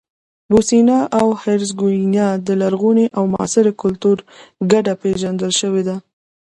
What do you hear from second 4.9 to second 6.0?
پېژندل شوې ده.